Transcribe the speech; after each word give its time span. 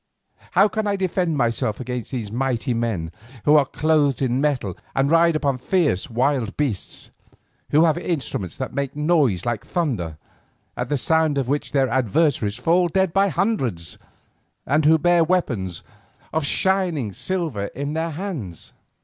How 0.53 0.67
can 0.67 0.87
I 0.87 0.95
defend 0.95 1.37
myself 1.37 1.79
against 1.79 2.09
these 2.09 2.31
mighty 2.31 2.73
men, 2.73 3.11
who 3.45 3.55
are 3.55 3.67
clothed 3.67 4.19
in 4.19 4.41
metal, 4.41 4.75
and 4.95 5.11
ride 5.11 5.35
upon 5.35 5.59
fierce 5.59 6.09
wild 6.09 6.57
beasts, 6.57 7.11
who 7.69 7.85
have 7.85 7.99
instruments 7.99 8.57
that 8.57 8.73
make 8.73 8.95
a 8.95 8.99
noise 8.99 9.45
like 9.45 9.63
thunder, 9.63 10.17
at 10.75 10.89
the 10.89 10.97
sound 10.97 11.37
of 11.37 11.47
which 11.47 11.71
their 11.71 11.87
adversaries 11.87 12.55
fall 12.57 12.87
dead 12.87 13.13
by 13.13 13.27
hundreds, 13.27 13.99
and 14.65 14.85
who 14.85 14.97
bear 14.97 15.23
weapons 15.23 15.83
of 16.33 16.43
shining 16.43 17.13
silver 17.13 17.65
in 17.65 17.93
their 17.93 18.09
hands? 18.09 18.73